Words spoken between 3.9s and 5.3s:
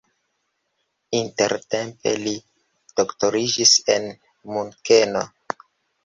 en Munkeno.